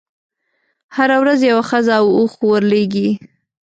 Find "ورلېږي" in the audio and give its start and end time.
2.47-3.09